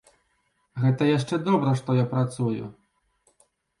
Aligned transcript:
Гэта 0.83 1.09
яшчэ 1.17 1.35
добра, 1.49 1.73
што 1.81 1.89
я 1.99 2.05
працую. 2.15 2.63